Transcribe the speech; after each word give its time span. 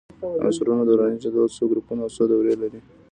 د 0.35 0.41
عنصرونو 0.45 0.83
دوراني 0.89 1.17
جدول 1.23 1.49
څو 1.57 1.63
ګروپونه 1.71 2.01
او 2.03 2.11
څو 2.15 2.23
دورې 2.31 2.53
لري؟ 2.61 2.79